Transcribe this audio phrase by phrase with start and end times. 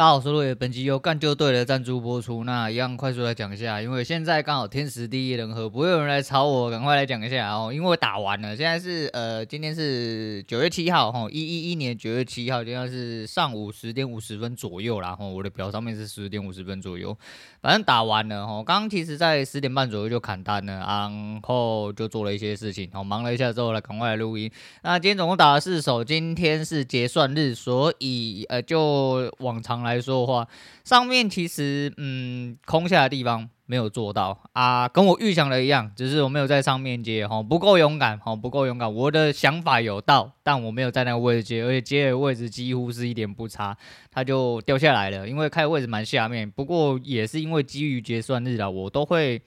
[0.00, 2.42] 大家好，我是路野，本期由干就对了赞助播出。
[2.44, 7.70] 那一样快速来讲一下，因为现在刚好天时地利人和，不会有人来吵我，赶快来讲一下哦。
[7.70, 15.08] 因为我打完了，现在是呃，今天是九月七号，哈，一一一年九月七号，今天是上午十点五十分左右啦。
[15.08, 17.14] 然后我的表上面是十点五十分左右，
[17.60, 18.54] 反正打完了哈。
[18.64, 24.50] 刚刚其实在十点半左右就砍单了，然后就做了一些事情，好忙了一下之后来赶快来录音。
[24.82, 29.89] 那今天总共打了四手，今天是结算日，所以呃，就往常来。
[29.94, 30.46] 来说的话，
[30.84, 38.92] 上面其实嗯空下的地方没有做到啊，跟我预想的一样，只是我没有在上面接哈，不够勇敢哈，不够勇敢。
[38.92, 43.76] 我的想法有到，但我没有在那个位置接，而且接的位置几乎是一点不差，
[44.10, 45.28] 它就掉下来了。
[45.28, 49.42] 因为开的位置蛮下面，不过也是因为基于结算日啊，我都会。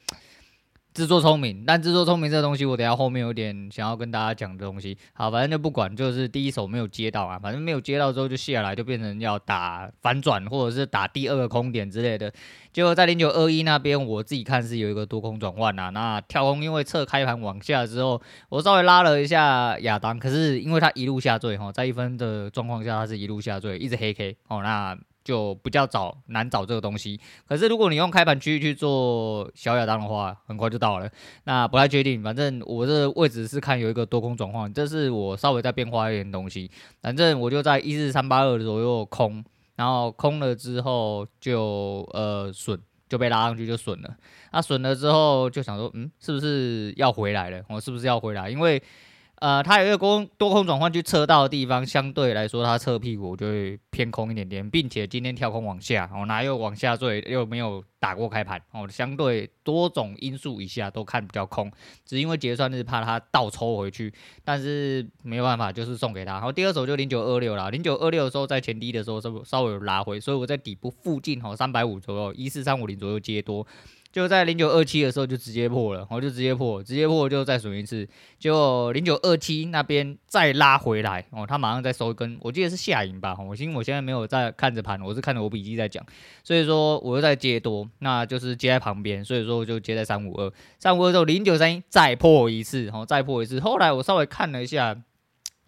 [0.94, 4.96] 自作聪明，但自作聪明这个东西，我等下后面有点想要跟大家讲的东西。
[5.14, 12.32] 好，反正就不管，就是第一手没有接到啊，反正没有接到之后就卸下来，就变成要打反转或者是打第二个空点之类的。
[12.72, 15.90] 结果在零九二一那边，我自己看是有一个多空转换啊。
[15.90, 24.96] 那跳空因为侧开盘往下之后，我稍微拉了一下亚当，可是因为它一路下坠哈，在一分的状况下，它是一路下坠，一直黑 K 哦，那。
[25.24, 31.10] 就比较找难找这个东西，可是如果你用开盘区域去做小亚当的话，很快就到了。
[31.46, 36.70] 那不太确定，反正我这位置是看有一个多空转换，这是我稍微再变化一点东西。
[37.02, 39.44] 反正我就在一四三八二左右空，
[39.76, 44.16] 然后空了之后就呃损就被拉上去就损了。
[44.52, 47.64] 那损了之后就想说，嗯，是不是要回来了？
[47.70, 48.50] 我是不是要回来？
[48.50, 48.82] 因为
[49.44, 61.70] 呃，它有一个空多空转换去测到的地方，相对来说它侧屁股就会偏空一点点，并且今天跳空往下，哦，哪有往下坠，又没有打过开盘，哦，相对多种因素以下都看比较空，
[62.06, 64.14] 只因为结算日怕它倒抽回去，
[64.46, 66.32] 但是没有办法，就是送给他。
[66.32, 73.68] 然后第二手就零九二六了，零九二六的时候在前低的时候稍稍微有拉回，所以我在底部附近，哦，三百五左右，一四三五零左右接多。
[74.14, 78.08] 就在零九二七的时候就直接破了，我就直接破，直接破就再损一次，
[78.38, 86.06] 就零九二七那边再拉回来哦，他马上再收一根，我记得是下影吧，我因为我现在没有在看着盘，我是看着我笔记在讲，
[86.44, 94.96] 所以说我又在接多，那就是接在旁边，所以说我就接在三五二，三五二之后零九三一再破一次，然后再破一次，后来我稍微看了一下。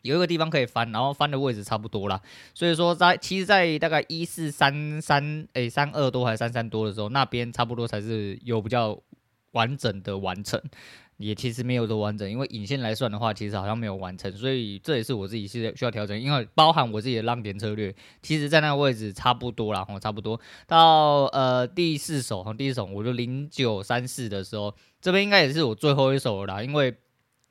[0.06, 2.22] 有一个地方可以翻，然后翻的位置差不多啦，
[2.54, 8.96] 所以说在其实，在大概一四三三诶三二多还是三三多的时候，那边差不多才是有比较
[9.54, 10.62] 完整的完成，
[11.18, 24.72] 也其实没有多完整，因为引线来算的话，其实好像没有完成，所以这也是我自己是需要调整，因为包含我自己的浪点策略，其实在那个位置差不多啦，吼，差不多到呃第四手，第四手我就零九三四的时候，
[25.02, 26.96] 这边应该也是我最后一手了啦，因为。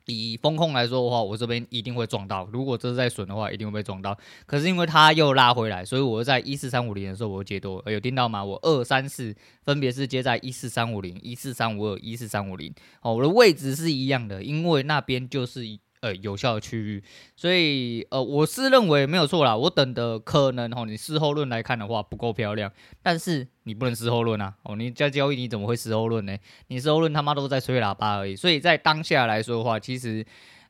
[0.07, 2.47] 以风控来说的话，我这边一定会撞到。
[2.51, 4.17] 如果这是在损的话，一定会被撞到。
[4.45, 7.83] 可是因为它又拉回来，所以我在一四三五零的时候，我接多。
[7.87, 8.43] 有听到吗？
[8.43, 12.73] 我二三四分别是接在一四三五零、一四三五二、一四三五零。
[13.01, 15.61] 哦，我的位置是一样的，因为那边就是。
[16.05, 17.03] 呃，有效的区域，
[17.35, 19.57] 所以呃，我是认为没有错啦。
[19.57, 22.71] 我等的可能哦，你事后论来看的话不够漂亮，
[23.01, 24.53] 但是你不能事后论啊。
[24.61, 26.37] 哦，你在交易你怎么会事后论呢？
[26.67, 28.35] 你事后论他妈都在吹喇叭而已。
[28.35, 30.23] 所以在当下来说的话，其实。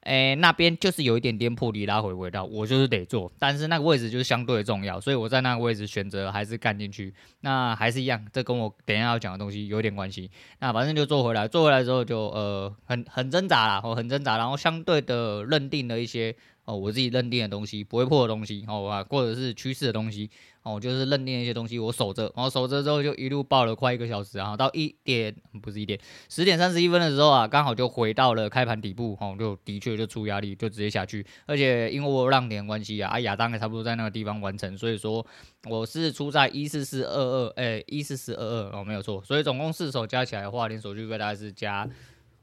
[0.06, 10.32] 诶、欸，那边就是有一点点破离拉回轨道，我就是得做，但是那个位置就是相对重要，所以我在那个位置选择还是干进去，那还是一样，这跟我等下要讲的东西有点关系。
[10.60, 16.36] 那反正就做回来，做回来之后就呃很很挣扎啦，我很挣扎，然后相对的认定了一些。
[16.66, 20.32] 哦，我自己认定的东西不会破的东西，哦啊，或者是趋势的东西，
[20.66, 35.24] 哦，就是认定一些东西，我守着，然后守着之后就一路爆了快一个小时，然后到一点不是一点，十点三十一分的时候啊，刚好就回到了开盘底部，哦，就的确就出压力，就直接下去，而且因为我有浪点关系啊，啊亚当也差不多在那个地方完成，所以说
[35.70, 41.88] 我是出在一四四二二，哎，一四四二二哦，没有错，所以总共四手加起来的话，连手续费大概是加，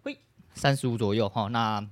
[0.04, 0.16] 喂，
[0.54, 1.84] 三十五左右，哈，那。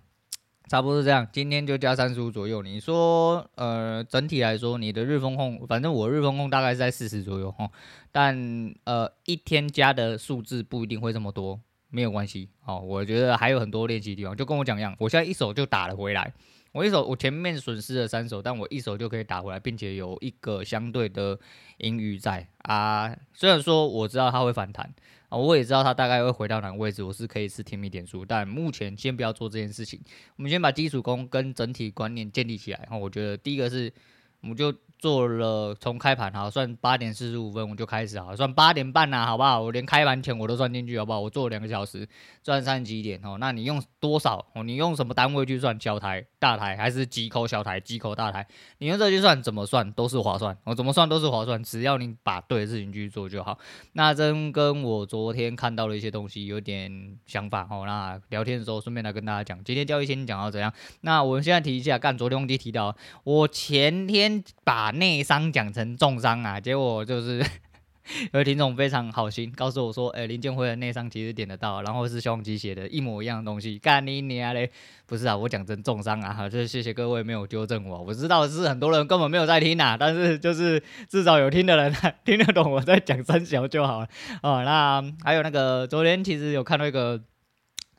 [0.71, 2.63] 差不多是这样，今天就加三十五左右。
[2.63, 7.69] 你说，呃，整体来说，你的日风控，反正我日风控大概是在四十左右哈。
[8.13, 11.59] 但呃，一天加的数字不一定会这么多，
[11.89, 12.51] 没有关系。
[12.65, 16.33] 哦，我觉得还有很多练习地方，就跟我讲一样，我现在一手就打了回来。
[16.73, 21.39] 我一手，我前面损失了三手，但我一手就可以打回来，并且有一个相对的
[21.79, 23.15] 盈余在啊。
[23.35, 24.93] 虽然说我知道它会反弹
[25.29, 30.01] 啊，我也知道它大概会回到哪个位置，我是可以吃甜蜜点数，但目前先不要做这件事情。
[30.37, 32.79] 我们先把基础功跟整体观念建立起来。
[32.85, 33.93] 然后我觉得第一个是，
[34.41, 39.63] 我们就做了从开盘好算八点四十五分我就开始好算八点半呐，好不好？
[39.63, 41.21] 我连开盘前我都算进去，好不好？
[41.21, 42.07] 我做两个小时，
[42.43, 43.39] 赚三几点哦。
[43.41, 44.63] 那你用多少哦？
[44.63, 45.81] 你用什么单位去算？
[45.81, 48.47] 小台、大台还是几口小台、几口大台？
[48.77, 50.55] 你用这去算，怎么算都是划算。
[50.65, 53.59] 我怎么算都是划算，只要你把对的事情去做就好。
[53.95, 57.85] 那真跟我昨天看到的一些东西有点想法哦。
[57.87, 60.71] 那聊天的时候顺便来跟大家讲，今天交易先讲到怎样？
[61.01, 62.95] 那我们现在提一下，干昨天忘记提到，
[63.25, 67.45] 我前天把内伤讲成重伤啊，结果就是
[68.33, 74.71] 有听众非常好心告诉我说，哎、林建辉的内伤其实点得到，然后是萧煌奇写的一模一样的东西，干你娘嘞！
[75.07, 81.95] 不是啊，我讲成重伤啊，哈，就是谢谢各位没有纠正我，我知道是很多人根本没有在听啊，但是就是至少有听的人
[82.25, 84.09] 听得懂我在讲三小就好了
[84.43, 84.63] 哦。
[84.65, 87.23] 那还有那个昨天其实有看到一个。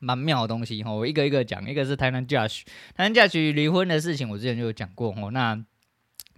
[0.04, 1.64] 蛮妙的东西哈，我一个一个讲。
[1.70, 2.64] 一个是台南 Judge，
[2.96, 5.30] 台南 Judge 离婚的事情，我之前就有讲过哦。
[5.30, 5.54] 那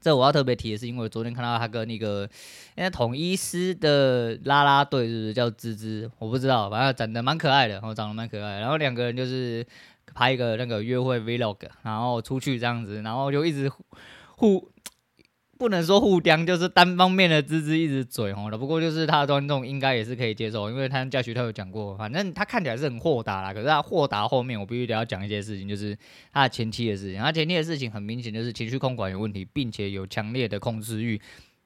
[0.04, 2.30] 这我要特别提的是，因为昨天看到他跟那个
[2.76, 6.12] 因为统一师的啦啦队，是不是叫芝芝？
[6.20, 8.60] 我不知道，反正长得蛮可爱的，哦，长得蛮可爱。
[8.60, 9.66] 然后两个人就是
[10.14, 13.72] 拍一个那个约会 Vlog，然后出去这样子，然后就一直
[14.36, 14.70] 互。
[15.64, 18.58] 不能说互相，就是单方面的滋滋一直嘴红的。
[18.58, 23.54] 不过就是他的观众应该也是可以接受，因为他教学他有讲过，反正他看起来是很豁达啦。
[23.54, 25.98] 可是他豁达后面，我必须得要讲一些事情，就是
[26.34, 27.22] 他前期的事情。
[27.22, 31.22] 他前期的事情很明显就是情绪控管有问题，并且有强烈的控制欲。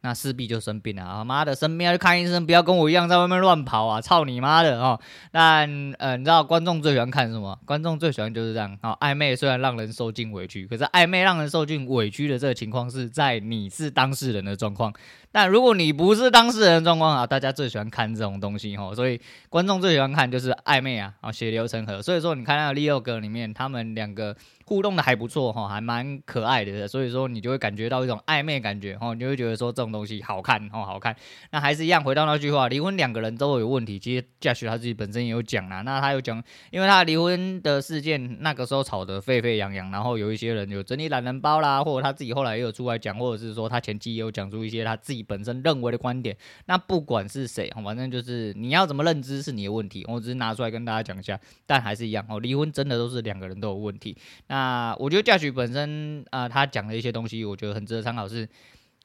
[0.08, 1.22] 那势必就生病了啊！
[1.22, 4.00] 妈的，生病要去看医生，不要跟我一样在外面乱跑啊！
[4.00, 4.98] 操你妈的哦！
[5.34, 5.70] 但
[6.00, 7.60] 呃，你知道观众最喜欢看什么？
[7.66, 8.96] 观众最喜欢就是这样啊！
[9.02, 14.94] 暧昧虽然让人受尽委屈，可是暧昧让人受尽委屈的这个情况是在你是当事人的状况。
[15.30, 19.20] 但如果你不是当事人的状况啊，大家最喜欢看这种东西哈，所以
[19.50, 22.02] 观众最喜欢看就是暧昧啊，啊血流成河。
[22.02, 24.36] 所以说你看那个 Leo 哥里面，他们两个
[24.68, 26.88] 互动的还不错哈，还蛮可爱的。
[26.88, 31.16] 所以说你就会感觉到一种暧昧感觉哈，你就会觉得说这种东西好看哦，好看。
[31.52, 34.00] 那还是一样回到那句话，离婚两个人都有问题。
[34.00, 45.18] 其实 Judge 他自己本身也有讲啦，那他有讲，因为他离婚的事件那个时候吵得沸沸扬扬，然后有一些人有整理懒人包啦，或者他自己后来也有出来讲，或者是说他前期也有讲出一些他自己。
[45.28, 46.34] 本身认为的观点，
[46.68, 51.38] 那不管是谁，反正就是你要怎么认知是你的问题，我只是拿出来跟大家讲一下。
[51.66, 54.16] 但还是一样哦，离婚真的都是两个人都有问题。
[54.48, 58.42] 那那我觉得驾驶本身啊、他讲的一些东西，我觉得很值得参考是。
[58.42, 58.50] 是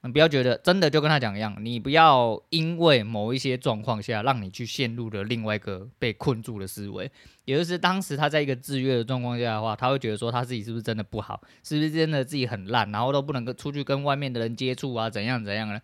[0.05, 7.09] 你不要觉得真的就跟他讲一样，你不要因为某一些状况下让你去陷入了另外一个被困住的思维，
[7.45, 15.81] 也就是当时他在一个制约的状况下的话，他会觉得说他自己是不是真的不好，是不是真的自己很烂，然后都不能够出去跟外面的人接触啊，怎样怎样的。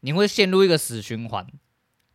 [0.00, 1.46] 你会陷入一个死循环，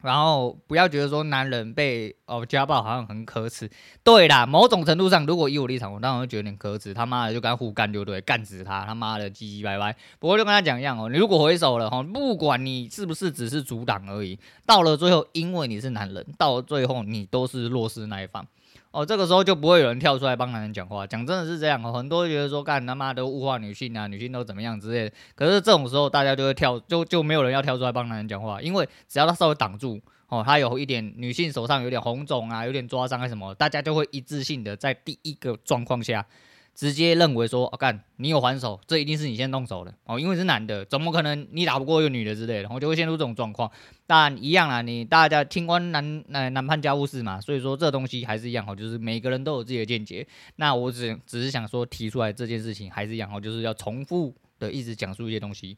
[0.01, 3.69] 然后不要觉得说男人被哦家暴好像很可耻。
[4.03, 6.93] 对啦，某种程度上，如果以我立场，我当然会觉得有点可耻。
[6.93, 9.95] 他妈的就跟他互干就对，干死他，他妈的唧唧歪歪。
[10.19, 18.45] 不过就跟他讲一样哦，你如果回手了哈，不管你是不是只是阻挡而已，到了最后，因为你是男人，到了最后你都是弱势那一方。
[18.91, 21.05] 哦，这个时候就不会有人跳出来帮男人讲话。
[21.05, 25.15] 讲真的是这样哦，很多人觉得说干他妈的物化女性啊，女性都怎么样之类的。
[25.35, 29.99] 可是这种时候大家就会跳，就就没有人要跳出来帮男人讲话，因为只要他稍微挡住
[30.29, 36.25] 哦，他有一点女性手上有点红肿啊，有点抓伤啊什么，大家就会一致性的在第一个状况下。
[36.77, 43.71] 直接认为说，哦，干，你有还手，这一定是你先动手的哦，因为是男的，怎么可能你打不过一个女的之类的，然后就会陷入这种状况。
[44.05, 50.27] 但一样啊，你大家清官难呃难判家务事嘛，所以说这东西还是一样哦，就是每个人都有自己的见解。
[50.57, 55.75] 那我只只是想说提出来这件事情还是一样哦，就是要重复的一直讲述一些东西，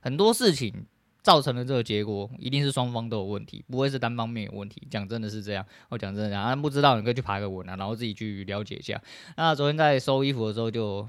[0.00, 0.86] 很多事情。
[1.28, 4.88] 造成的这个结果一定是双方都有问题，不会是单方面有问题。
[4.90, 8.98] 讲真的是这样，我讲真的，啊，不知道你可以去爬个文啊，然后自己去了解一下。
[9.36, 11.06] 那昨天在收衣服的时候就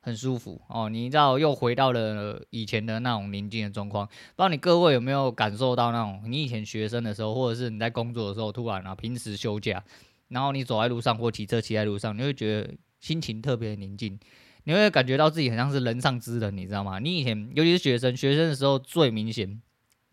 [0.00, 4.06] 很舒服哦，你知道又回到了以前的那种宁静的状况。
[4.06, 9.82] 不知道你各位有没有感受到那种你以前学生的时候，或者是你在工作的时候，突然啊平时休假，
[10.28, 14.20] 然后你走在路上或骑车骑在路上，你会觉得心情特别宁静。
[14.66, 16.98] 你会感觉到自己很像是人上之人，你知道吗？
[16.98, 19.62] 你以前尤其是学生，学生的时候最明显。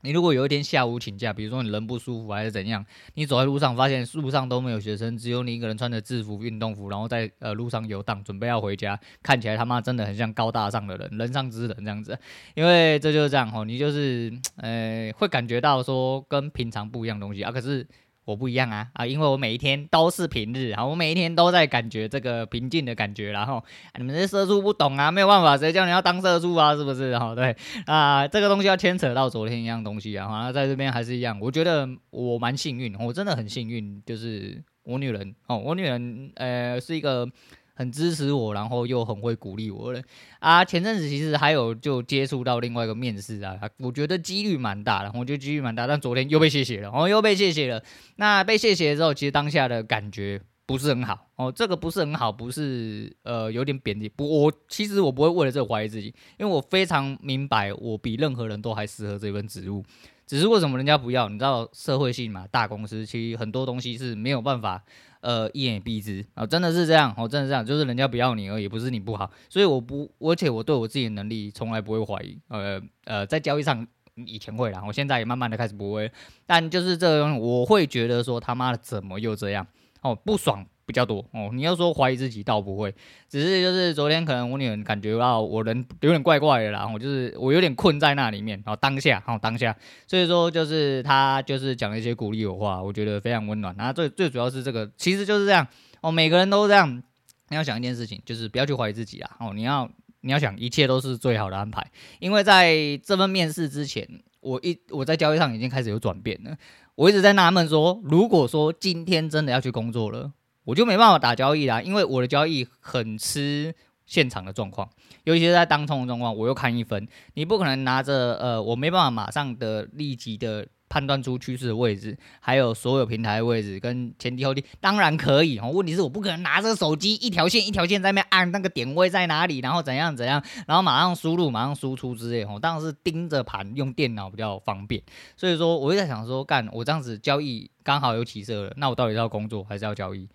[0.02, 12.16] 你如果有一天下午请假，比如说你人不舒服还是怎样，你走在路上发现路上都没有学生，只有你一个人穿着制服运动服，然后在呃路上游荡，准备要回家，看起来他妈真的很像高大上的人，人上之人这样子。
[12.54, 17.88] 因为这就是这样吼，你就是呃会感觉到说跟平常不一样的东西啊，可是。
[18.26, 19.06] 我不一样啊啊！
[19.06, 23.64] 因为我每一天都是平日啊，我每一天都在感觉这个平静的感觉，然后、
[23.98, 26.76] 你们这些社畜不懂啊，没有办法，谁叫你要当社畜啊？
[26.76, 27.18] 是不是？
[27.20, 37.28] 哈，对啊，这个东西要牵扯到昨天一样东西啊，那在这边还是一样，我觉得我蛮幸运，我真的很幸运，就是我女人哦，我女人呃是一个
[37.74, 40.02] 很支持我，然后又很会鼓励我了
[40.40, 40.64] 啊。
[40.64, 47.84] 前阵子其实还有就接触到另外一个面试啊，我觉得几率蛮大的，我觉得几率蛮大，但昨天又被谢谢了，哦，又被谢谢了。
[48.18, 54.08] 那被谢谢之后，其实当下的感觉不是很好哦，这个不是很好，不是呃有点贬低。
[54.08, 59.84] 不，我其实我不会为了这个怀疑自己，因为我非常明白，我比任何人都还适合这份职务。
[60.26, 61.30] 只是为什么人家不要？
[61.30, 62.46] 你知道社会性嘛？
[62.50, 64.84] 大公司其实很多东西是没有办法，
[65.22, 69.30] 呃，一言以蔽之啊，真的是这样，哦，真的是这样，就是人家不要你而已，不是你不好。
[69.50, 72.40] 所以我不，而且我对我自己的能力从来不会怀疑。
[72.48, 76.12] 呃呃，在交易上以前会啦，我现在也慢慢的开始不会。
[76.46, 79.66] 但就是这个东西，我会觉得说他妈的怎么又这样？
[80.02, 80.66] 哦，不爽。
[80.94, 82.94] 比较多哦，你要说怀疑自己倒不会，
[83.28, 89.76] 只是就是昨天可能我女儿感觉到我人有点怪怪的啦，我就是我有点困在那里面，然后当下，然后当下，
[90.08, 93.76] 所以说就是他就是讲了一些鼓励的话，我觉得非常温暖。
[93.76, 95.68] 然后最最主要是这个，其实就是这样
[96.02, 97.02] 哦，每个人都这样。
[97.50, 99.88] 你要想一件事情，就是不要去怀疑自己啦哦，你要
[100.22, 101.86] 你要想一切都是最好的安排，
[102.20, 104.08] 因为在这份面试之前，
[104.40, 106.58] 我一我在交易上已经开始有转变了，
[106.96, 110.32] 我一直在纳闷说，如果说今天真的要去工作了。
[110.64, 113.74] 我就没办法打交易啦，因为我的交易很吃
[114.06, 114.90] 现场的状况，
[115.24, 125.72] 尤其是在当冲的状况，我又看一分，你不可能拿着呃，我没办法马上的立即的判断出趋势的位置，还有所有平台的位置跟前低后低，当然可以哦。
[125.72, 132.60] 问题是我不可能拿着手机一条线一条线在那边按那个点位在哪里，然后怎样怎样，然后马上输入马上输出之类哦。
[132.62, 135.02] 当然是盯着盘用电脑比较方便，
[135.36, 140.30] 所以说我就在想说，干我这样子交易刚好有起色了，那我到底是要工作还是要交易？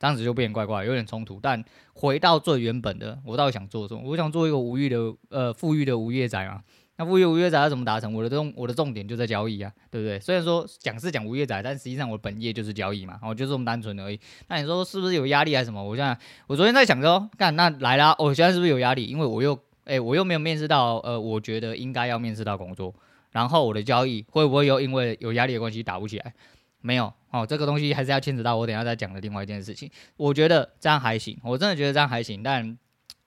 [0.00, 1.38] 当时就变怪怪，有点冲突。
[1.40, 4.00] 但回到最原本的，我到底想做什么？
[4.02, 6.62] 我想做一个无欲的、呃，富裕的无业仔嘛。
[6.96, 8.14] 那富裕无业仔要怎么达成？
[8.14, 10.18] 我的重我的重点就在交易啊，对不对？
[10.18, 14.18] 虽然说讲是讲无业仔，但实际上我本业就是交易嘛，我就这么单纯而已。
[14.48, 15.84] 那你说是不是有压力还是什么？
[15.84, 19.04] 我现在我昨天在想说，干那来啦，我、现在是不是有压力？
[19.04, 22.94] 因为我又哎、我又没有面试到，呃，我觉得应该要面试到工作，
[23.32, 26.32] 然后我的交易会不会又因为有压力的关系打不起来？
[26.80, 29.90] 没有哦，这个东西还是要牵扯到我等下再讲的另外一件事情。
[30.16, 32.42] 我觉得这样还行，我真的觉得这样还行。
[32.42, 32.76] 但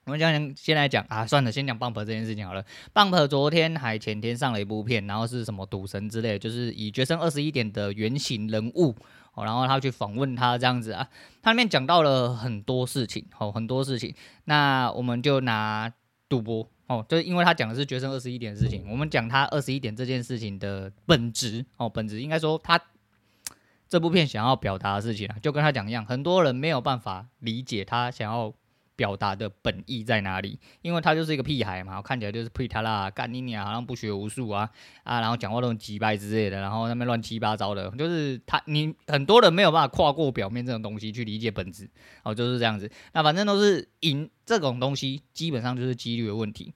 [0.04, 2.62] 我们讲先来讲啊，算了，先讲 Bump 这件事情好了。
[2.92, 8.94] Bump 昨天还前天上了一部片，然后是什么赌神之类，就是以决胜二十一点的原型人物
[9.32, 11.08] 哦，然后他去访问他这样子啊，
[11.40, 14.14] 他里面讲到了很多事情哦，很多事情。
[14.44, 15.90] 那我们就拿
[16.28, 22.78] 赌博哦，就是因为他讲的是决胜二十一点的事情，我们讲他二十一点这件事情的本质哦，本质应该说他。
[23.88, 28.52] 这部片想要表达的事情啊，就跟他讲一样，很多人没有办法理解他想要
[28.96, 34.70] 表达的本意在哪里，因为他就是一个屁孩嘛，看起来就是屁他啦，干你娘，好像不学无术啊
[35.02, 41.90] 啊，然后讲话都很机掰之类的，然后那边乱七八糟的，就是他你很多人没有办法跨过表面这种东西去理解本质，
[42.22, 42.88] 哦，就是这样子。
[43.12, 46.72] 那反正都是赢这种东西，基本上就是几率的问题。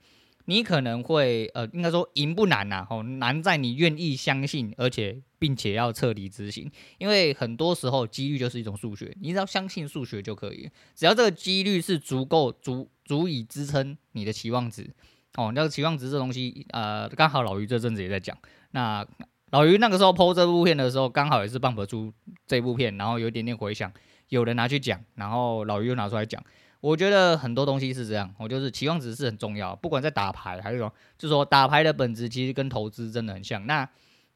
[0.47, 6.71] 你可能会呃，应该说赢不难呐，哦，难在你愿意相信，而且并且要彻底执行。
[6.99, 14.91] 因为很多时候几率就是一种数学，你只要相信数学就可以，只要这个几率是足够足足以支撑你的期望值
[15.37, 15.53] 哦。
[15.55, 18.37] 那个期望值这东西，呃，刚好老于这阵子也在讲。
[18.73, 19.07] 那
[19.51, 22.13] 老于那个时候剖这部片的时候，刚好也是棒棒出
[22.47, 23.91] 这部片，然后有一点点回响，
[24.29, 26.43] 有人拿去讲，然后老于又拿出来讲。
[26.81, 33.89] 我觉得很多东西是这样，我就是期望值是很重要，不管在打牌还是说，就是说打牌的本质其实跟投资真的很像，那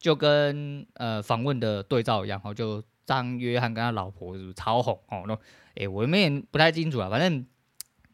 [0.02, 5.22] 就跟呃访问的对照一样，哦，就张约翰跟他老婆是是超红哦？
[5.28, 5.38] 那
[5.76, 7.46] 诶，我们也不太清楚啊，反正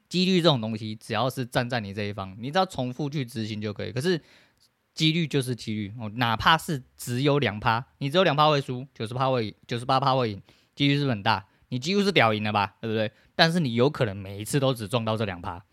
[0.08, 3.90] 几率这种东西，只要是站在你这一方，你只要重复去执行就可以。
[3.90, 4.20] 可是
[4.92, 10.42] 几率就是几率哦，哪怕是只有两趴，你只有两趴会输，九十趴会，九十八趴会赢，
[10.74, 11.46] 几率是不是很大？
[11.70, 13.10] 你几乎是屌赢了吧，对不对？
[13.34, 15.64] 但是你有可能每一次都只撞到这两趴，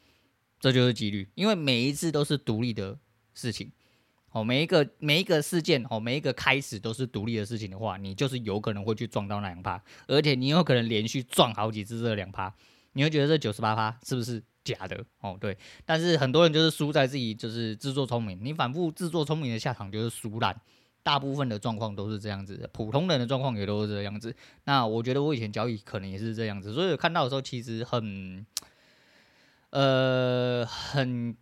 [0.61, 2.97] 这就是几率，因为每一次都是独立的
[3.33, 3.71] 事情，
[4.35, 12.53] 哦，每一个每一个事件，哦，每一个开始都是独立的事情的话，你就是有可能会去撞到那两趴，而且你有可能连续撞好几次这两趴，
[12.91, 15.05] 你会觉得这九十八趴是不是假的？
[15.21, 20.59] 哦，对，但是很多人就是输在自己就是自作聪明，你反复自作聪明的下场就是输烂。
[21.01, 24.35] 大部分的状况都是这样子，普通人的状况也都是这样子。
[24.63, 28.43] 那我觉得我以前交易可能也是这样子，所以我看到的时候其实很，
[29.69, 31.37] 呃，很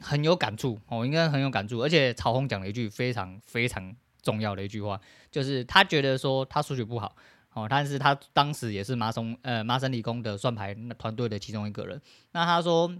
[0.00, 1.80] 很有感触哦，应该很有感触。
[1.80, 5.00] 而且曹红讲了一句非常非常重要的一句话，
[5.30, 7.16] 就是他觉得说他数学不好
[7.52, 12.00] 哦，但是他当时也是麻省呃麻省理工的算牌团队的其中一个人。
[12.32, 12.92] 那他说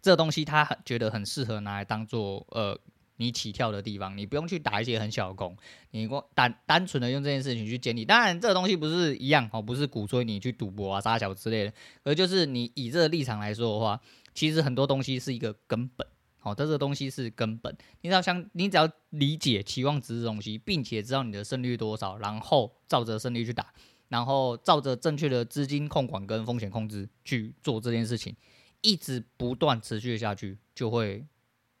[0.00, 2.78] 这东西他觉得很适合拿来当做呃。
[3.18, 5.56] 你起跳的地方，你不用去打一些很小的工，
[5.92, 8.04] 你光单单纯的用这件事情去建立。
[8.04, 11.72] 当然，这个东西不是一样哦，不是鼓吹你去赌博啊、杀小之类的，
[12.04, 13.98] 而就是你以这个立场来说的话，
[14.34, 16.06] 其实很多东西是一个根本。
[16.46, 17.76] 哦，这个东西是根本。
[18.02, 23.74] 你只要想，你只要理解期望值的东西，并且知道你的胜率多少，然后照着胜率去打，
[24.10, 28.36] 然后照着正确的资金控管跟风险控制去做这件事情，
[28.80, 31.26] 一直不断持续下去，就会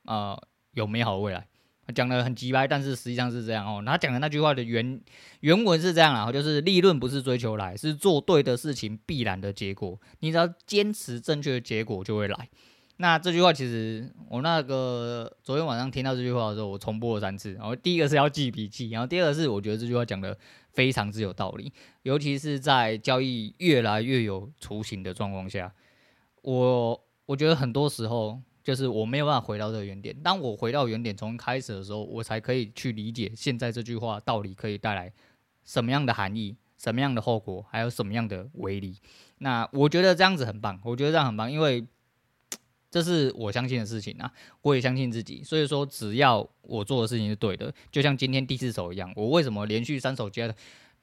[0.06, 0.36] 呃
[0.72, 1.46] 有美好的未来。
[1.94, 3.80] 讲得很直白，但是实际上是这样哦。
[3.86, 5.00] 他讲的那句话的原
[5.38, 9.96] 原文是这样啊，就是利润不是追求来，是做对的事情必然的结果。
[10.18, 12.48] 你只要坚持正确的结果就会来。
[12.98, 17.52] 那这句话其实我那个昨天晚上听到这句话的时候，我重播了三次。
[17.52, 20.34] 然后第一个是要记笔记，然后第二个是我觉得这句话讲的
[20.72, 21.70] 非常之有道理，
[22.04, 25.70] 尤其是在交易越来越有雏形的状况下，
[26.40, 30.16] 我我觉得很多时候就是我没有办法回到这个原点。
[30.22, 35.12] 当我回到原点从开始的时候，我才可以去理解现在这句话到底可以带来
[35.66, 38.96] 什么样的含义、什么样的后果，还有什么样的威力。
[39.40, 41.86] 那我觉得这样子很棒，我觉得这样很棒，因为。
[42.90, 44.30] 这是我相信的事情啊，
[44.62, 50.54] 我也相信自己，所以说只要我做的事情是对的，就像今天第四手一样，我为什么连续三手接的，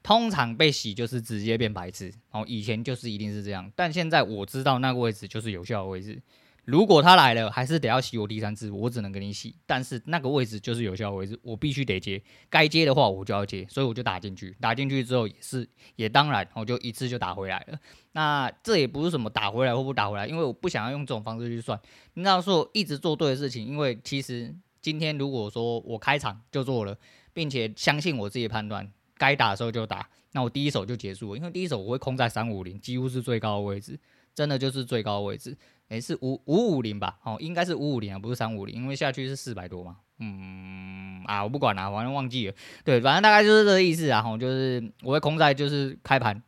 [0.02, 6.20] 通常被洗就是直接变白痴，哦，以前就是一定是这样，但现在我知道那个位置就是有效的位置。
[6.64, 9.54] 如果他来了，还是得要洗我第三次，我只能给你洗。
[9.66, 14.56] 但是那个位置就是有效位置，我必须得接，该接的话我就要接，所以我就打进去。
[14.60, 17.78] 打进去之后也是，也当然我就一次就打回来了。
[18.12, 21.78] 那这也不是什么打回来或不打回来，因为我不想要用这种方式去算。
[22.14, 26.96] 你知道说一直做对的事情，因为其实今天如果说我开场就做了，
[27.32, 33.98] 并且相信我自己的判断，该打的时候就打，那我第一手就结束了，因为第一手我会空在三五零，几乎是最高的位置，
[34.34, 35.56] 真的就是最高位置。
[35.88, 37.18] 诶，是五五五零吧？
[37.22, 39.96] 哦，应该是五五零啊，不是三五零，因为下去是四百多嘛。
[40.18, 42.54] 嗯啊，我不管了，反正忘记了。
[42.84, 44.22] 对，反正大概就是这个意思啊。
[44.22, 46.42] 吼，就是我会空在就是开盘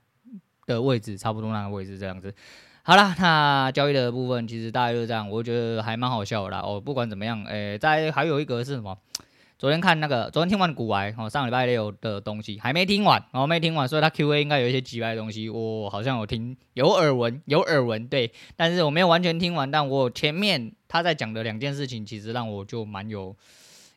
[0.66, 2.34] 的位置，差不多那个位置这样子。
[2.82, 6.60] 好了，那交易的部分其实大概就是这样，我觉得还蛮好笑的啦。
[6.60, 8.96] 哦，不管怎么样，诶，在还有一个是什么？
[9.58, 23.34] 昨天看那个，昨天听完古玩哦，上礼拜六的东西还没听完，哦，没听完，所以他 Q&A 应该有一些奇怪的东西，我好像有听，有耳闻，有耳闻，对，但是我没有完全听完，但我前面他在讲的两件事情，其实让我就蛮有，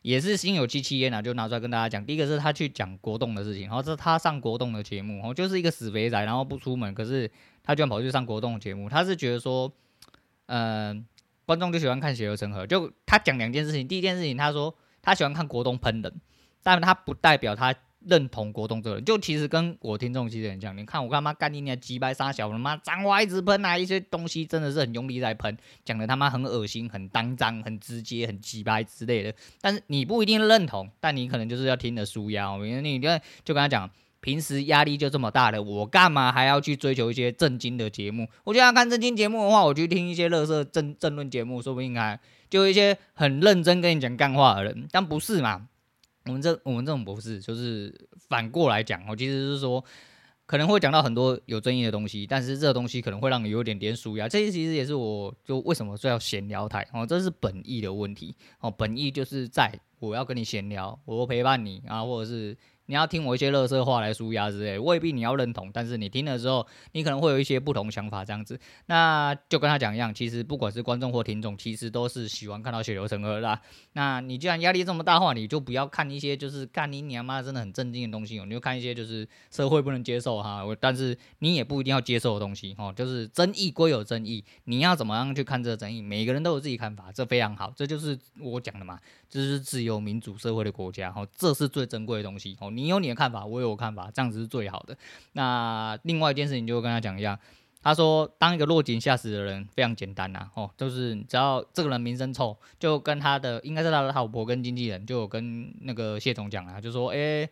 [0.00, 2.02] 也是心有戚戚焉啊，就拿出来跟大家讲。
[2.06, 7.30] 第一个是他去讲国栋的事情，然后是他上国栋的节目，哦，就是一个死肥仔，然后不出门，可是
[7.62, 9.70] 他居然跑去上国栋节目，他是觉得说，
[10.46, 11.04] 嗯、呃，
[11.44, 14.74] 观众就喜欢看血流成河，就他讲两件事情，第一件事情他说。
[15.02, 16.20] 他喜欢看国栋喷人，
[16.62, 17.74] 但他不代表他
[18.06, 19.04] 认同国栋这个人。
[19.04, 29.34] 就其实跟我听众其实很像，你看我干嘛干你娘鸡掰杀小他妈脏话一直喷啊，一些东西真的是很用力在喷，讲的他妈很恶心、很肮脏、很直接、很鸡掰之类的。
[29.60, 32.54] 但是你不一定认同，但你可能就是要听的舒压。
[32.56, 33.08] 因为你就
[33.44, 38.26] 就跟他讲，平时压力就这么大了，我干嘛还要去追求一些正经的节目？
[38.44, 42.18] 我就要看正经节目的话，我去听一些乐色政政论节目，说不定还。
[42.50, 45.68] 就一些很认真跟你讲干话的人，但不是嘛？
[46.26, 47.94] 我们这我们这种不是，就是
[48.28, 49.82] 反过来讲，我其实是说
[50.44, 54.28] 可能会讲到很多有争议的东西，但是这个东西可能会让你有点点纾压。
[54.28, 62.56] 这些其实也是我就为什么说要闲聊台哦，这是本意的问题哦，本意就是在我要跟你闲聊，我陪伴你啊，或者是。
[62.90, 68.58] 你要听我一些乐色话来舒压之类，未必你要认同，但是你听了之后，你可能会有一些不同想法这样子。
[68.86, 73.60] 那就跟他讲一样，其实不管是观众或听众，其实都是喜欢看到血流成河的啦。
[73.92, 82.92] 那你既然压力这么大话，你就不要看一些就是干你娘妈真的很正经的东西哦，你就看一些就是社会不能接受哈，但是你也不一定要接受的东西哦。
[82.96, 86.02] 就是争议归有争议，你要怎么样去看这个争议？
[86.02, 88.98] 每个人都有自己看法，这非常好，这就是我讲的嘛，
[89.28, 92.68] 这是自由民主社会的国家哦，这是最珍贵的东西哦。
[92.79, 94.96] 你你有你的看法，我有我看法，这样子是最好的。
[95.32, 97.38] 那另外一件事情，就跟他讲一样，
[97.82, 107.48] 他说当一个落井下石的人非常简单呐、啊，哦，就是只要这个人名声臭，就跟他的应该是他的老婆跟经纪人，就有跟那个谢总讲啊，就说，诶、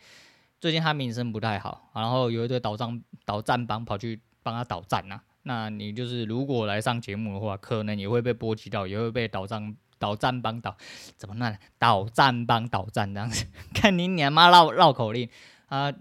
[0.60, 9.76] 最近他名声不太好，然后有一堆倒账倒站帮跑去帮他倒站呐，那你就是如果来上节目的话，可能也会被波及到，也会被倒账。
[9.98, 10.76] 倒战帮倒，
[11.16, 11.56] 怎么弄？
[11.78, 15.28] 倒战帮倒战这样子， 看你娘妈绕绕口令
[15.66, 15.92] 啊！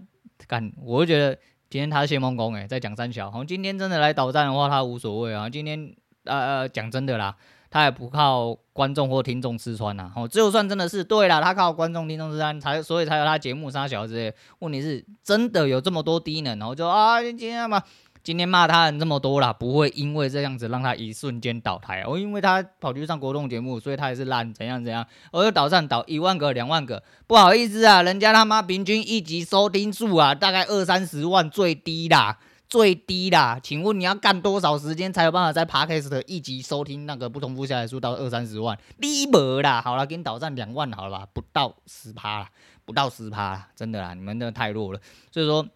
[0.46, 1.34] 干，我就觉得
[1.68, 3.30] 今天他是谢孟恭诶，在讲三小。
[3.30, 5.50] 好，今天真的来倒战的话，他无所谓啊。
[5.50, 7.36] 今天呃呃，讲真的啦，
[7.70, 10.10] 他也不靠观众或听众吃穿呐。
[10.16, 14.32] 哦，就算真的是对啦，他靠观众听众吃穿，才所以才有他节目三小之类。
[14.60, 17.82] 问题是真的有这么多低能，然后就啊，今天嘛。
[18.28, 32.38] 今天骂他人这么多啦，不会因为这样子让他一瞬间倒台哦，因为他跑去上国栋节目，所以他也是烂怎样怎样，我就倒站倒一万个两万个，不好意思啊，人家他妈平均一集收听数啊，大概二三十万最低啦。
[32.68, 38.76] 最低啦，请问你要干多少时间才有办法在 Podcast 一集收听那个不重复下载数到二三十万？
[38.98, 42.50] 你没啦，好了，给你导战两万好了，不到十趴啦，
[42.84, 45.00] 不到十趴啦，真的啦，你们真的太弱了。
[45.32, 45.66] 所以说，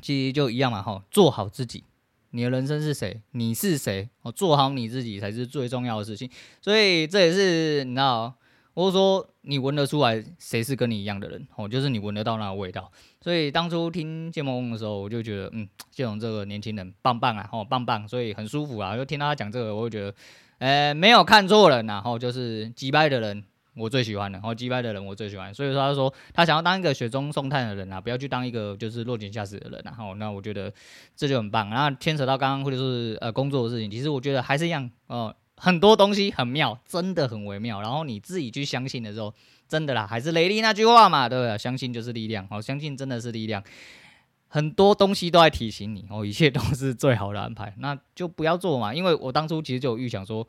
[0.00, 1.82] 其实就一样嘛，哈，做好自己，
[2.30, 3.20] 你的人生是谁？
[3.32, 4.08] 你是谁？
[4.22, 6.30] 哦，做好你自己才是最重要的事情。
[6.60, 8.34] 所以这也是你知道。
[8.74, 12.88] 我说你闻得出来谁是跟你一样的人哦，就是你闻得到那个味道。
[13.20, 18.96] 所以当初听谢孟恭的时候，我就觉得，嗯，谢总这个年轻人棒棒啊，哦，棒棒，所以很舒服啊。
[18.96, 20.14] 就听到他讲这个，我就觉得，
[20.58, 23.42] 呃，没有看错人，然后就是击败的人，
[23.78, 25.54] 我最喜欢的，然后击败的人我最喜欢。
[25.54, 30.72] 所以说他说他想要当一个雪中送炭的人啊，不要去当一个就是落井下石的人，然后那我觉得
[31.16, 31.70] 这就很棒。
[31.70, 35.34] 然后牵扯到刚刚或者是呃工作的事情，其实我觉得还是一样哦。
[35.60, 37.80] 很多东西很妙，真的很微妙。
[37.80, 39.34] 然后你自己去相信的时候，
[39.68, 41.58] 真的啦，还是雷利那句话嘛，对不对？
[41.58, 43.60] 相信就是力量，哦，相信真的是力量。
[44.46, 48.94] 很多东西都在提醒你，哦，一切都是最好的安排，那就不要做嘛。
[48.94, 50.46] 因为我当初其实就有预想说，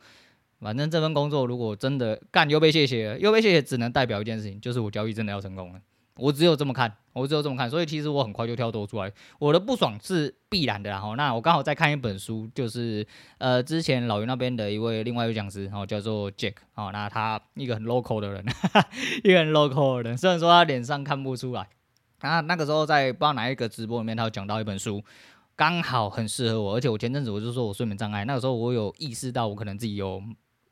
[0.60, 5.80] 反正这份工作如果真的干又被谢谢了，又被谢谢，只能代表一件事情，就是我交易真的要成功了。
[6.16, 9.10] 我只有这么看，我只有这么看，所以其实我很快就跳脱出来。
[9.38, 13.06] 我的不爽是必然的，然后那我刚好在看一本书，就是
[13.38, 18.44] 呃之前老于那边的一位另外一位讲师，然后叫做 Jack，哦，那他一个很 local 的人，
[19.24, 21.66] 一个很 local 的人，虽然说他脸上看不出来，
[22.18, 25.02] 啊，那个时候在不知道哪一个直播里面，他有讲到一本书，
[25.56, 30.22] 刚好很适合我，而且我前阵子我就说我睡眠障碍，那个时候我有意识到我可能自己有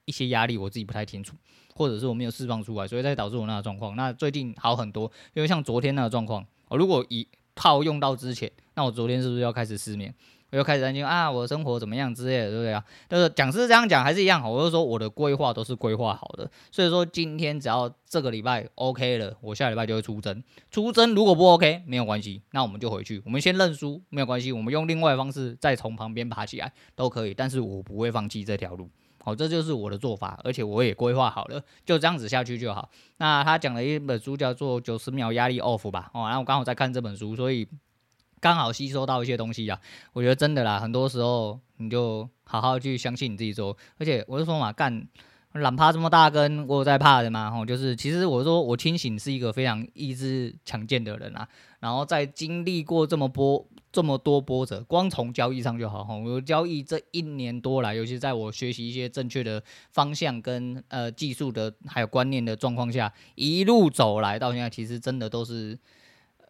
[0.08, 1.36] 一些压力，我自己不太清楚。
[1.76, 3.94] 或者是我没有释放出来，所以才导致我那个状况。
[3.94, 10.12] 那最近好很多，因为像昨天那个状况，我如果以套用到之前，那我昨天是不是要开始失眠？
[10.50, 12.84] 我又开始担心啊，我的生活怎么样之类的，对不对啊？
[13.06, 14.50] 但是讲是这样讲，还是一样好。
[14.50, 20.42] 我就说我的规划都是规划好的，所以说今天只要这个礼拜 OK 了，我下礼拜就会出征。
[20.72, 27.34] 出征如果不 OK，没有关系，那我们就回去，我们先认输，没有关系，我们用另外的方式再从旁边爬起来都可以。
[27.34, 28.90] 但是我不会放弃这条路。
[29.28, 32.88] 好，这就是我的做法，而且我也规划好了，就这样子下去就好。
[33.18, 37.68] 那他讲了一本书叫做《九十秒压力 off》吧，哦，然后我刚好在看这本书，所以
[38.40, 39.78] 刚好吸收到一些东西啊。
[40.14, 45.06] 我觉得真的啦，很多时候你就好好去相信你自己做，而且我就说嘛，干。
[45.52, 47.50] 懒趴这么大根，我有在怕的嘛？
[47.50, 51.48] 吼，就是其实我说我清醒是一个非常意志强健的人啊。
[51.80, 56.07] 然后在经历过这么波这么多波折，光从交易上就好。
[56.18, 65.79] 我交易这一年多来，尤其在我学习一些正确的方向跟呃技术的还有观念的状况下，一路走来到现在，其实真的都是。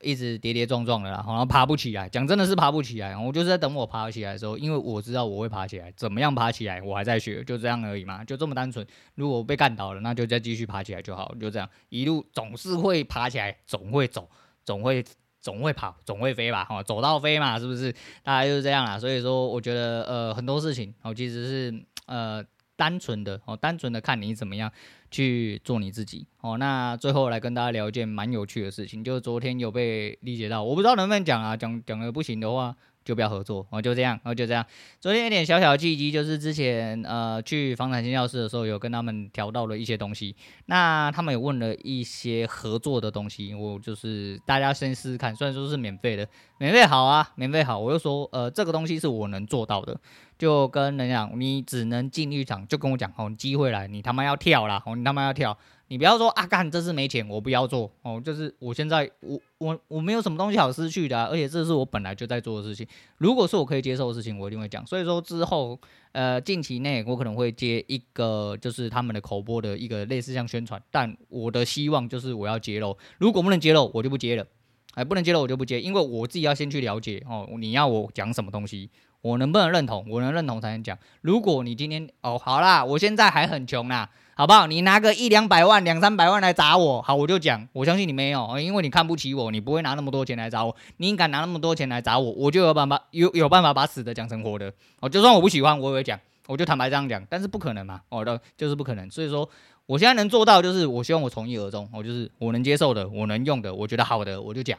[0.00, 2.08] 一直跌跌撞撞的啦，然后爬不起来。
[2.08, 5.92] 讲真的是爬不起来，我就是在等我爬起来的时候，因为我知道我会爬起来。
[5.96, 8.86] 怎么样爬起来，我还在学，就这样而已嘛，就这么单纯。
[9.16, 11.68] 如果被干倒了，那就再继续爬起来就好，就这样。
[11.88, 14.30] 一路总是会爬起来，总会走，
[14.64, 15.04] 总会
[15.40, 16.64] 总会跑，总会飞吧？
[16.64, 17.92] 哈，走到飞嘛，是不是？
[18.22, 18.98] 大概就是这样啦。
[18.98, 22.44] 所以说，我觉得呃很多事情，哦，其实是呃
[22.76, 24.70] 单纯的哦，单纯的看你怎么样。
[25.10, 26.58] 去做你自己哦。
[26.58, 32.76] 那最后来跟大家聊一件蛮有趣的事情，就是昨天有被理解到，我不知道能不能讲啊，讲讲的不行的话。
[33.08, 34.62] 就不要合作，然哦，就这样，然后就这样。
[35.00, 40.36] 昨天有点小小的契机，就是之前呃去房产新教室的时候，有跟他们聊到了一些东西。
[40.66, 47.78] 那他们有问了一些合作的东西，我就是大家先试试看，虽然说是免费的，免费好啊，免费好。
[47.78, 49.98] 我就说呃这个东西是我能做到的，
[50.36, 55.56] 就跟人讲，你只能进浴场，就跟我讲哦，机会来，你他妈要跳啦，哦，你他妈要跳。
[55.88, 58.20] 你不要说啊，干这次没钱，我不要做哦。
[58.22, 62.86] 就是我现在我我我没有什么东西好失去的，而且这是我本来就在做的事情。
[63.16, 64.86] 如果是我可以接受的事情，我一定会讲。
[64.86, 65.80] 所以说之后
[66.12, 72.96] 呃近期内我可能会接一个就是他们的口播的一个类似像宣传，但我的希望就是我要揭露。
[73.18, 74.46] 如果不能揭露，我就不接了。
[74.94, 77.48] 哎，不能揭露我就不接，因为我自己要先去了解哦。
[77.58, 80.04] 你要我讲什么东西，我能不能认同？
[80.10, 80.98] 我能认同才能讲。
[81.20, 84.10] 如果你今天哦好啦，我现在还很穷啦。
[84.38, 84.68] 好不好？
[84.68, 90.76] 你拿个一两百万、两三百万来砸我，好，我就讲，我相信你没有，因为你看不起我，你不会拿那么多钱来砸我。
[90.98, 94.72] 你敢拿那么多钱来砸我，我就有办法，有有办法把死的讲成活的。
[95.00, 97.20] 哦，就算我不喜欢，我也会讲，我就坦白这样讲。
[97.28, 99.10] 但是不可能嘛，哦的，就是不可能。
[99.10, 99.50] 所以说，
[99.86, 104.78] 我现在能做到，就是我希望我从一而终，我就是我能接受的，我能用的，我觉得好的，我就讲。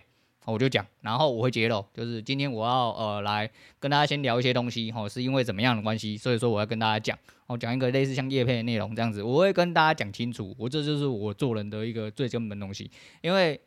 [0.51, 12.89] 我就讲，然后我会揭露，就是今天我要呃来跟大家先聊一些东西，吼，是因为怎么样的关系，所以说我要跟大家讲，我讲一个类似像业配的内容这样子，我会跟大家讲清楚，我这就是我做人的一个最根本东西，
[13.21, 13.59] 因为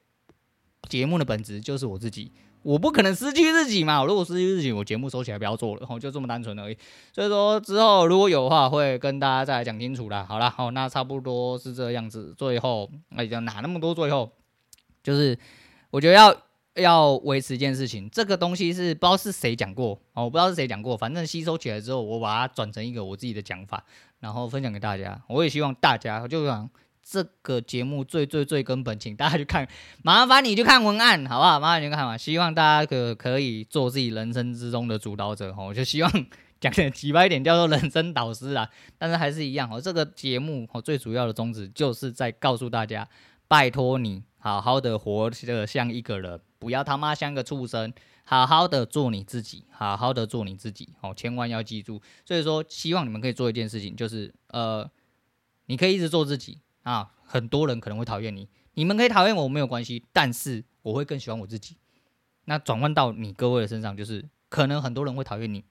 [0.88, 4.04] 节目的本质就是我自己，我不可能失去自己嘛。
[4.04, 6.76] 如果失去自己，我节目收起来不要做了，就这么单纯而已。
[7.12, 10.24] 所以说之后如果有的话，会跟大家再来讲清楚啦。
[10.28, 12.34] 好啦，好，那差不多是这样子。
[12.36, 13.94] 最后那，哎呀，哪那么多？
[13.94, 14.30] 最后
[15.02, 15.38] 就是
[15.90, 16.34] 我觉得要
[16.74, 23.84] 要维持一件事情，这个东西是不知道是谁讲过哦，我不知道是谁讲过，反正吸收起来之后，我把它转成一个我自己的讲法，
[24.20, 25.20] 然后分享给大家。
[25.28, 26.70] 我也希望大家就想。
[27.04, 29.66] 这个节目最最最根本，请大家去看，
[30.04, 31.58] 麻烦你去看文案，好不好？
[31.58, 32.16] 麻烦你去看嘛。
[32.16, 35.64] 希望大家可可以做自己人生之中的主导者哈。
[35.64, 36.26] 我就希望
[36.60, 38.70] 讲的直白一点，叫做人生导师啊。
[38.98, 43.06] 但是还是一样哈，这个节目哈最主要的宗旨就是在告诉大家，
[43.52, 47.92] 拜托你好好的活得像一个人，不要他妈像个畜生，
[48.24, 52.00] 好好的做你自己，好好的做你自己哦，千万要记住。
[52.24, 54.90] 所以说，希望你们可以做一件事情，就是呃，
[55.66, 56.60] 你可以一直做自己。
[56.84, 61.76] 啊，很多人可能会讨厌你，你们可以讨厌我没有关系，但是我会更喜欢我自己。
[62.46, 65.62] 那转换到你各位的身上，就是可能很多人会讨厌你，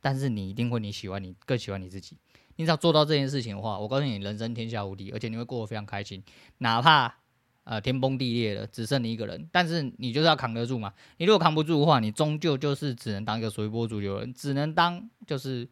[0.00, 2.16] 但是你一定会你喜欢你，更喜欢你自己。
[2.54, 6.22] 你只要做到这件事情的话，我告诉你，人生天下无敌，而且你会过得非常开心。
[6.58, 7.12] 哪怕
[7.64, 10.92] 呃天崩地裂了，只剩你一个人，但是你就是要扛得住嘛。
[11.16, 15.68] 你如果扛不住的话，你终究就是只能当一个随波逐流人，只能当就是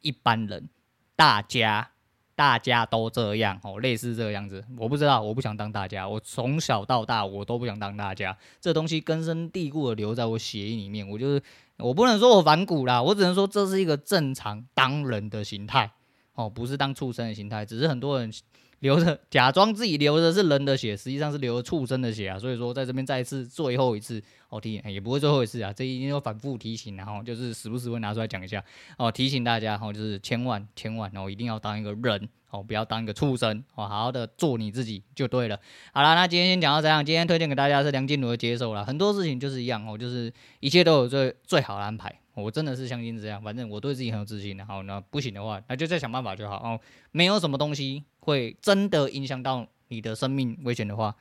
[0.00, 0.68] 一般人，
[1.16, 1.90] 大家。
[2.36, 6.08] 大家都这样哦，类似这个样子，我不知道，我不想当大家。
[6.08, 8.34] 我从小到大，我都不想当大家。
[8.62, 11.06] 这东西根深蒂固的留在我血液里面。
[11.06, 11.42] 我就是，
[11.76, 15.92] 我不能说我反骨啦，我只能说这是一个正常当人的形态
[16.32, 17.66] 哦，不是当畜生的形态。
[17.66, 18.32] 只是很多人
[18.80, 22.38] 流着，假装自己流的是人的血，实际上是流畜生的血啊。
[22.38, 24.22] 所以说，在这边再一次，最后一次。
[24.50, 28.60] 哦，提醒也不会最后一次啊，这一定要反复提醒，然后就是时不时会拿出来讲一下
[28.98, 35.56] 哦，提醒大家，然后就是千万千万哦，一定要当一个人哦，不要当一个畜生哦，好好的做你自己就对了。
[35.92, 46.80] 好了，那今天先讲到这样，今天推荐给大家是梁静茹的接受了，很多事情就是一样哦，就是一切都有最最好的安排，我真的是相信这样，反正我对自己很有自信，然后呢不行的话，那就再想办法就好哦，
[47.12, 51.14] 没有什么东西会真的影响到你的生命危险的话。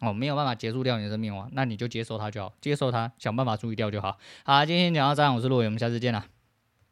[0.00, 4.18] 哦，没有办法结束掉你的生命话，那你就接受它就好，接受它，想办法处理掉就好。
[4.42, 6.26] 好，今天讲到这样，我是陆伟，我们下次见了。